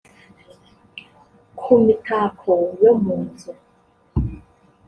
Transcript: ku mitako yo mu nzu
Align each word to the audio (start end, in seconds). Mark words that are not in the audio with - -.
ku 1.57 1.69
mitako 1.83 2.53
yo 2.83 2.91
mu 3.03 3.15
nzu 3.27 3.51